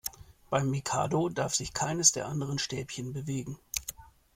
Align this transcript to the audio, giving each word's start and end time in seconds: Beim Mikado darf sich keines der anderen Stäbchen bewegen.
Beim 0.49 0.71
Mikado 0.71 1.29
darf 1.29 1.53
sich 1.53 1.75
keines 1.75 2.11
der 2.11 2.25
anderen 2.25 2.57
Stäbchen 2.57 3.13
bewegen. 3.13 3.59